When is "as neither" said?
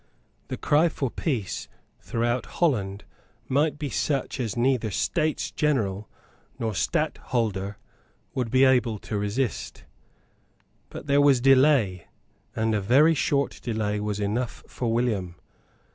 4.39-4.89